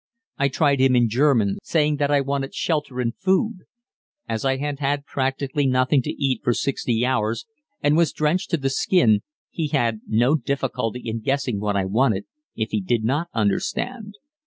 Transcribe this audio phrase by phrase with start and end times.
[0.39, 3.65] I tried him in German, saying that I wanted shelter and food.
[4.27, 7.45] As I had had practically nothing to eat for sixty hours,
[7.83, 9.19] and was drenched to the skin,
[9.51, 12.25] he had no difficulty in guessing what I wanted,
[12.55, 14.15] if he did not understand.